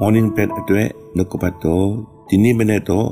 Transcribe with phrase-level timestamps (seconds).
[0.00, 1.86] morning pet အတွက်နှုတ်ကပတ်တော်
[2.28, 3.08] ဒီနေ့မနေ့တော့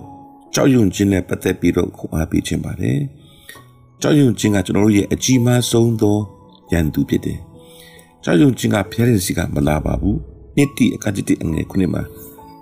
[0.55, 2.99] ကြောက်ရွံ့ခြင်းနဲ့ပတ်သက်ပြီးတော့ခွန်အားပေးခြင်းပါတယ်
[4.01, 6.19] ကြောက်ရွံ့ခြင်းကကျွန်တော်တို့ရဲ့အကြီးမားဆုံးသော
[6.73, 7.39] ရန်သူဖြစ်တယ်
[8.25, 10.19] ကြောက်ရွံ့ခြင်းကဖျားတဲ့စီကမလာပါဘူး
[10.57, 12.03] နှစ်တိအခါတိအငယ်ခုနှစ်မှာ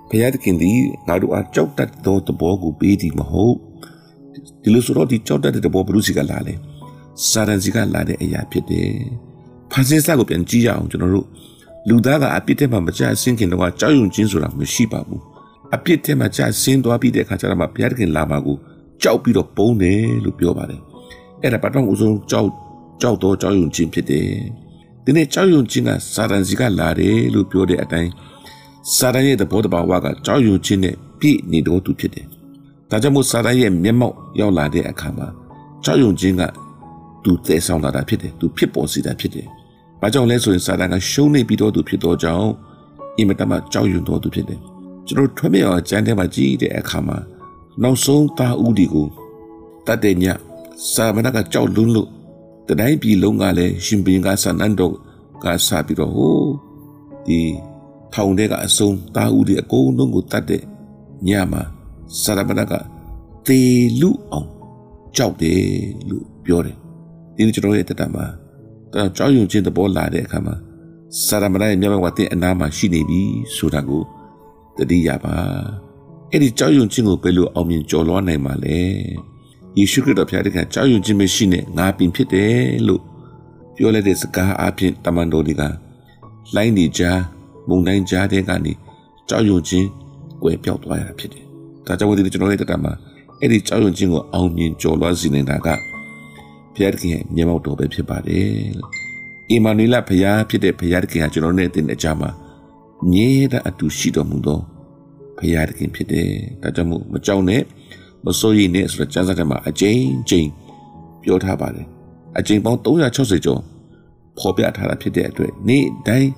[0.09, 0.79] ဘုရားသခင်သည်
[1.09, 3.57] ငါတို့အားကြောက်တတ်သောတဘောကိုပေးသည်မဟုတ်
[4.63, 6.55] ဒီလိုဆိုတော့ဒီကြောက်တတ်တဲ့တဘောဘလူးစီကလာလေ
[7.31, 8.91] စာရန်စီကလာတဲ့အရာဖြစ်တယ်
[9.71, 11.27] ဖန်ဆင်းစားကိုပြန်ကြည့်ရအောင်ကျွန်တော်တို့
[11.89, 15.23] လူသားကအပြစ်ထဲမှာမကြဆင်းခင်တော့ကြောက်ရွံ့ခြင်းဆိုတာမရှိပါဘူး
[15.75, 18.57] အပြစ်ထဲမှာကြဆင်းသွားပြီးတဲ့အခါကျတော့မှဘုရားသခင်လာပါကို
[19.03, 20.81] ကြောက်ပြီးတော့ပုံတယ်လို့ပြောပါတယ်
[21.43, 22.51] အဲ့ဒါဘာတော့ဦးဆုံးကြောက်
[23.03, 24.27] ကြောက်တော့ကြောက်ရွံ့ခြင်းဖြစ်တယ်
[25.05, 28.11] ဒီနေ့ကြောက်ရွံ့ခြင်းကစာတန်စီကလာတယ်လို့ပြောတဲ့အတိုင်း
[28.97, 32.27] စာတန်ရဲ့သဘောတဘာဝကကြောက်ရွံ့ခြင်းနဲ့ပြည့်နေတော့သူဖြစ်တယ်
[32.91, 35.29] ဒါကြောင့်မို့စာတန်ရဲ့မျက်မှောက်ရောက်လာတဲ့အခါမှာ
[35.85, 36.43] ကြောက်ရွံ့ခြင်းက
[37.25, 39.49] သူသဲဆောင်လာတာဖြစ်တယ်သူဖြစ်ပေါ်စေတာဖြစ်တယ်
[40.05, 42.51] ဘာကြောင့်လဲဆိုရင်စာတန်ကရှုံးနေပြီးတော့သူဖြစ်တော့ကြောင်း
[43.19, 44.61] အင်မတန်မှကြောက်ရွံ့တော့သူဖြစ်တယ်
[45.07, 47.19] ကျွန်တော်ထွေးမြောင်ကျမ်းထဲမှာကြည့်တဲ့အခါမှာ
[47.83, 49.07] နောက်ဆုံးသားဦးဒီကို
[49.87, 50.25] တတ်တဲ့ည
[50.93, 52.09] စာမနကကြောက်လွန်းလို့
[52.69, 54.95] တတိုင်းပြည်လုံးကလည်းရှင်ဘင်ကဆန်နန်တော့
[55.43, 56.39] ကစားပြီးတော့ဟို
[57.27, 57.39] ဒီ
[58.15, 60.63] ထောင်ထဲကအစုံသားဦးဒီအကုန်လုံးကိုတတ်တဲ့
[61.29, 61.63] ညမှာ
[62.23, 62.73] စာရမဏက
[63.47, 63.61] တေ
[64.01, 64.49] လူအောင်
[65.17, 65.63] ကြောက်တယ်
[66.09, 66.77] လို့ပြောတယ်
[67.35, 68.44] ဒီနေ့ကျွန်တော်ရဲ့တက်တာမှာတော့
[69.17, 70.55] ကြောက်ရွံ့ခြင်းသဘောလာတဲ့အခါမှာ
[71.27, 73.21] စာရမဏရဲ့မျက်မှောက်ဝတဲ့အနားမှာရှိနေပြီ
[73.57, 74.03] ဆိုတာကို
[74.77, 75.35] တတိယပါ
[76.31, 78.79] အဲ့ဒီကြောက်ရွံ့ခြင်းကိုဘယ်လိုအောင်မြင်ကျော်လွှားနိုင်မှာလဲ
[79.79, 82.55] ယေရှုခရစ်တော်ဖျားတဲ့ကကြောက်ရွံ့ခြင်းမရှိနဲ့ငါပင်ဖြစ်တယ်
[82.89, 83.03] လို့
[83.77, 85.63] ပြောလိုက်တဲ့စကားအပြင်တမန်တော်တွေက
[86.55, 87.03] လိုင်းနေကြ
[87.69, 88.73] မုန်တိုင်းကြားတဲ့ကနေ
[89.29, 89.87] ကြောက်ရွံ့ခြင်း
[90.43, 91.45] ကွယ်ပြောက်သွားရတာဖြစ်တယ်။
[91.87, 92.93] ဒါကြောင့်ဒီကျွန်တော်ရဲ့တက်မှာ
[93.41, 95.69] အဲ့ဒီကြောက်ရွံ့ခြင်းကိုအောင်မြင်ကျော်လွှားစေနေတာက
[96.75, 98.49] ဖျားတဲ့ခင်ရဲ့မျက်မှောက်တော်ပဲဖြစ်ပါတယ်။
[99.51, 102.31] အီမာနွေလဖျားဖြစ်တဲ့ဖျားတဲ့ခင်ကကျွန်တော်နဲ့တင်တဲ့အကြမှာ
[103.11, 104.61] မြဲတဲ့အတူရှိတော်မူသော
[105.39, 106.29] ဖရာသခင်ဖြစ်တယ်။
[106.63, 107.63] ဒါကြောင့်မို့မကြောက်နဲ့
[108.27, 110.49] မစိုးရိမ်နဲ့ဆိုတော့ကျမ်းစာထဲမှာအကျဉ်းချင်း
[111.23, 111.87] ပြောထားပါတယ်။
[112.39, 113.61] အကျဉ်းပေါင်း360ကျော်
[114.39, 116.31] ဖော်ပြထားတာဖြစ်တဲ့အတွက်နေ့တိုင်း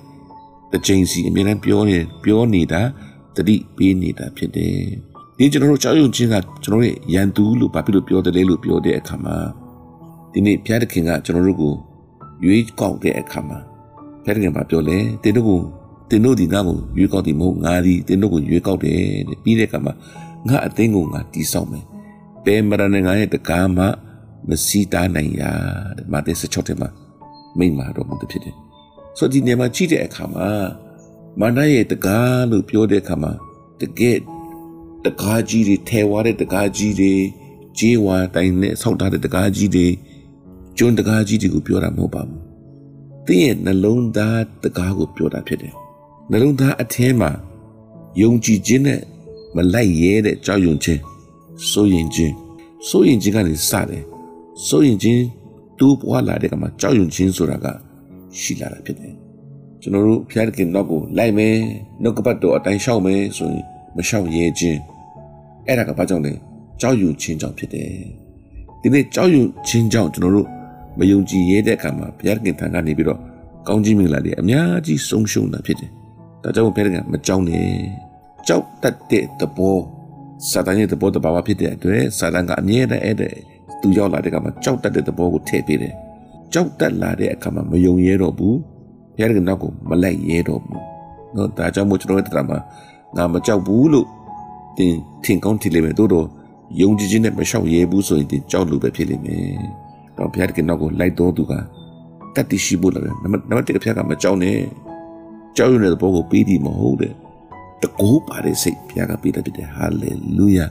[0.75, 2.81] အကျဉ်းစီအမြဲတမ်းပြောနေပြောနေတာ
[3.35, 4.75] တတိပေးနေတာဖြစ်တယ်။
[5.37, 9.35] ဒီကျွန်တော်တို့ကြောက်ရွံ့ခြင်းကကျွန်တော်ရဲ့ရန်သူလို့ဘာဖြစ်လို့ပြောတယ်လို့ပြောတဲ့အခါမှာ
[10.37, 11.73] ဒီနေ့ဘုရားသခင်ကကျွန်တော်တို့ကို
[12.45, 13.59] ရွေးကောက်တဲ့အခါမှာ
[14.23, 15.59] ဘုရားသခင်ကပြောလဲတင်းတို့ကို
[16.09, 18.99] တင်တို့ဒီငါ့ကိုရွေးကောက်တယ်မဟုတ်ငါဒီတင်တို့ကိုရွေးကောက်တယ်
[19.29, 19.93] တဲ့ပြီးတဲ့အခါမှာ
[20.47, 21.85] ငါအသိကိုငါတီးဆောင်မယ်
[22.45, 23.85] ဘယ်မရနဲ့ငါရဲ့တကားမှ
[24.49, 25.43] မစီတားနိုင်ရ
[25.97, 26.89] တဲ့မာသဲ16ထဲမှာ
[27.57, 28.55] မိန့်မာတော်မူတဲ့ဖြစ်တယ်
[29.17, 30.47] ဆိုဒီနေရာမှာကြည့်တဲ့အခါမှာ
[31.39, 33.31] မာနရဲ့တကားလို့ပြောတဲ့အခါမှာ
[33.81, 34.17] တကယ်
[35.05, 37.13] တကားကြီးတွေထဲဝါတဲ့တကားကြီးတွေ
[37.77, 39.87] ဂျေးဝါတိုင်းနဲ့ဆောက်ထားတဲ့တကားကြီးတွေ
[40.77, 42.41] ကျွန်းတကားကြီးတွေကိုပြောတာမဟုတ်ပါဘူး။
[43.27, 45.73] တင်းရဲ့နှလုံးသားတကားကိုပြောတာဖြစ်တယ်
[46.31, 47.31] နှလုံးသားအထဲမှာ
[48.21, 49.01] ယုံကြည်ခြင်းနဲ့
[49.55, 51.01] မလိုက်ရဲတဲ့ကြောက်ရွံ့ခြင်း
[51.71, 52.33] စိုးရင်ခြင်း
[52.87, 54.03] စိုးရင်ခြင်းကနေစတယ်
[54.67, 55.23] စိုးရင်ခြင်း
[55.79, 57.65] တူပွားလာတဲ့ကမှာကြောက်ရွံ့ခြင်းဆိုတာက
[58.39, 59.13] ရှိလာတာဖြစ်တယ်
[59.81, 61.55] ကျွန်တော်တို့ဖျားခင်တော့ကိုလိုက်မယ်
[62.01, 63.63] နှုတ်ကပတ်တော်အတိုင်းရှောက်မယ်ဆိုရင်
[63.95, 64.79] မရှောက်ရဲခြင်း
[65.67, 66.33] အဲ့ဒါကဘာကြောင့်လဲ
[66.81, 67.89] ကြောက်ရွံ့ခြင်းကြောင့်ဖြစ်တယ်
[68.81, 70.47] ဒီနေ့ကြောက်ရွံ့ခြင်းကြောင့်ကျွန်တော်တို့
[70.99, 73.19] မယုံကြည်ရဲတဲ့အခါမှာဘုရားခင်ထံကနေပြီးတော့
[73.67, 75.91] ကောင်းကြီးမင်္ဂလာတွေအများကြီးဆုံးရှုံးတာဖြစ်တယ်
[76.43, 77.67] ဒါကြောင့်ဘုရားကမကြောက်နဲ့
[78.47, 79.77] ကြောက်တတ်တဲ့သဘော
[80.51, 83.33] စာတန်ရဲ့သဘောတဘာဝဖြစ်တဲ့အတွက်စာတန်ကအမြဲတမ်းအဲ့တဲ့
[83.81, 85.93] သူရောက်လာတဲ့အခါမှာကြောက်တတ်တဲ့သဘောကိုထည့်ပေးတယ်
[86.53, 88.57] ကြောက်တတ်လာတဲ့အခါမှာမယုံရဲတော့ဘူး
[89.15, 90.81] ဘုရားကနောက်ကိုမလိုက်ရဲတော့ဘူး
[91.35, 92.57] နော်ဒါကြောင့်မို့ကျွန်တော်တို့တရားမှာ
[93.15, 94.07] ငါမကြောက်ဘူးလို့
[94.77, 94.93] တင်
[95.23, 96.25] ထင်ကောင်းထင်လိမ့်မယ်တို့တော့
[96.81, 99.86] ယုံကြည်ခြင်းနဲ့မလျှောက်ရဲဘူးဆိုရင်တင်ကြောက်လို့ပဲဖြစ်လိမ့်မယ်
[100.17, 101.53] တော့ဘုရားကနောက်ကိုလိုက်တော်သူက
[102.35, 104.59] တတ်တရှိဖို့လည်းနံပါတ်1ကဘုရားကမကြောက်နဲ့
[105.57, 107.13] ကြောက်ရွံ့တဲ့ဘောကိုပေးသည်မဟုတ်တဲ့
[107.83, 110.65] တကိုးပါတဲ့စိတ်ဘုရားကပေးတယ်ဖြစ်တယ်ဟာလေလုယာ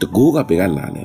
[0.00, 1.02] တကိုးကဘယ်ကလာလဲ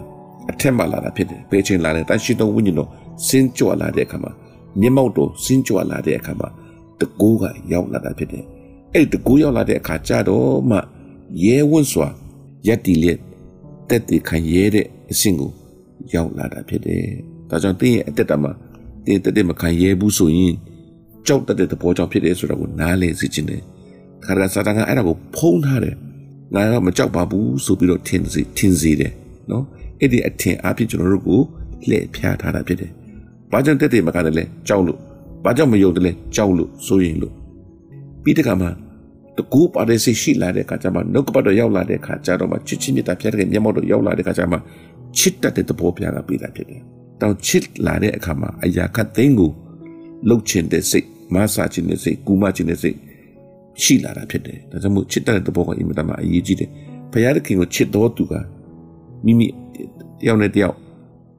[0.51, 2.89] အထက်မှာလာတာဖြစ်တယ်ဘယ်ချိန်လာလဲတန်ရှိတော်ဝိညာဉ်တော်
[3.27, 4.31] စင်းကြွလာတဲ့အခါမှာ
[4.79, 6.47] မျက်မှောက်တော်စင်းကြွလာတဲ့အခါမှာ
[7.01, 8.43] တကိုးကရောက်လာတာဖြစ်တယ်
[8.93, 10.77] အဲ့ဒီတကိုးရောက်လာတဲ့အခါကျတော့မှ
[11.43, 12.07] ရဲဝန့်စွာ
[12.67, 13.19] ယက်တီလက်
[13.89, 15.51] တက်တည်ခံရဲတဲ့အဆင့်ကို
[16.13, 17.05] ရောက်လာတာဖြစ်တယ်
[17.49, 18.51] ဒါကြောင့်တင်းရဲ့အတက်တာမှာ
[19.05, 20.53] တင်းတက်တဲ့မခံရဲဘူးဆိုရင်
[21.27, 23.61] ကြောက်တတ်တဲ့သဘောကြောင့်ဖြစ်တယ်ဆိုတာကိုနားလည်စေခြင်းနဲ့
[24.25, 25.95] ခါရစာတန်ကအဲ့ဒါကိုဖုံးထားတယ်
[26.55, 29.13] ငါကမကြောက်ပါဘူးဆိုပြီးတော့ထင်စေထင်စေတယ်
[29.51, 29.63] နော်
[29.99, 31.41] အဲ့ဒီအထင်အဖြစ်ကျွန်တော်တို့ကို
[31.89, 32.91] လှည့်ဖျားထားတာဖြစ်တယ်
[33.51, 34.99] ဘာကြောင့်တက်တယ်မကတယ်လဲကြောက်လို့
[35.45, 37.33] ဘာကြောင့်မယုံတယ်လဲကြောက်လို့စိုးရင်လို့
[38.23, 38.69] ပြီးတဲ့ကမှာ
[39.37, 44.57] တကူပါတဲ့စိတ်ရှိလာတဲ့အခါကျမှနှုတ်ကပတ်တော်ရောက်လာတဲ့အခါကျတော့မှချစ်ချင်းမြတ်တာဖျားတဲ့မျက်မှောက်တော်ရောက်လာတဲ့အခါကျမှ
[45.17, 46.81] ချစ်တတ်တဲ့သဘောပြားကပေးတာဖြစ်တယ်
[47.21, 49.51] တောင်ချစ်လာတဲ့အခါမှာအရာခတ်သိန်းကို
[50.27, 52.97] လှုပ်ချင်တဲ့စိတ်မဆာခြင်းနဲ့စိတ်ကူမခြင်းနဲ့စိတ်
[53.81, 56.69] ရှိလာတာဖြစ်တယ်ဒါကြောင့်မို့ချစ်တဲ့သဘောကအင်မတန်မှအရေးကြီးတယ်
[57.11, 58.33] ဘုရားသခင်ကိုချစ်တော်သူက
[59.25, 59.51] မိမိတ
[60.27, 60.75] ယောက်နဲ့တယောက်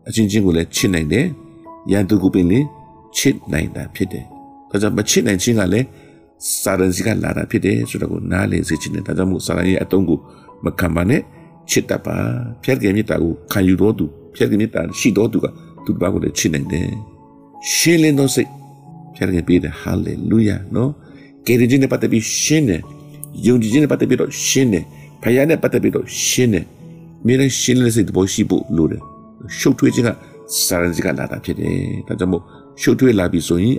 [0.09, 1.27] အချင်းချင်းကိုလည်းချစ်နိုင်တယ်
[1.93, 2.67] ရန်သူကိုပင်လည်း
[3.17, 4.25] ချစ်နိုင်တာဖြစ်တယ်
[4.71, 5.87] ဒါကြောင့်မချစ်နိုင်ခြင်းကလည်း
[6.63, 10.19] စာရန်စီကလာတာဖြစ်တယ်ဆိုတော့ကိုနားလည်စေချင်တယ်ဒါကြောင့်မို့စာရန်ရဲ့အတုံးကို
[10.65, 11.21] မခံပါနဲ့
[11.71, 12.17] ချစ်တတ်ပါ
[12.65, 14.05] ဖျက်ခင်မြတ်တာကိုခံယူတော်သူ
[14.37, 15.47] ဖျက်ခင်မြတ်တာရှိတော်သူက
[15.88, 16.88] သူတစ်ပါးကိုလည်းချစ်နိုင်တယ်
[17.75, 18.50] ရှင်းလင်းသောစိတ်
[19.17, 20.90] ဖျက်ခင်ပေးတယ်ဟာလေလုယာနော်
[21.46, 22.81] ကယ်တင်ခြင်းနဲ့ပတ်သက်ပြီးရှင်းတယ်
[23.46, 24.85] ယုံကြည်ခြင်းနဲ့ပတ်သက်ပြီးတော့ရှင်းတယ်
[25.23, 26.64] ဖခင်နဲ့ပတ်သက်ပြီးတော့ရှင်းတယ်
[27.26, 29.02] မြေနဲ့ရှင်းလင်းစိတ်တဘောရှိဖို့လိုတယ်
[29.58, 30.11] ရှုပ်ထွေးခြင်းက
[30.67, 31.75] စာရန်စီကလာတာဖြစ်တယ်
[32.06, 32.43] ဒါကြောင့်မို့
[32.82, 33.76] ရှုပ်ထွေးလာပြီဆိုရင်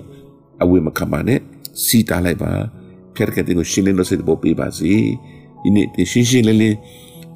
[0.62, 1.38] အဝေမခံပါနဲ့
[1.84, 2.50] စီတားလိုက်ပါ
[3.16, 4.92] ဖျက်ခင်ကိုရှင်းလင်းသောစိတ်တဘောပေးပါစေ
[5.62, 6.76] ဒီနေ့ဒီရှင်းရှင်းလင်းလင်း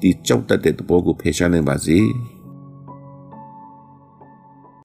[0.01, 1.97] ဒီကြောက်တတ်တဲ့သဘောကိုဖယ်ရှားနိုင်ပါစေ။